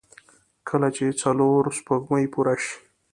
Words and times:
کله 0.67 0.87
چې 0.95 1.05
څلور 1.21 1.63
سپوږمۍ 1.77 2.25
پوره 2.33 2.55
شي. 2.63 2.75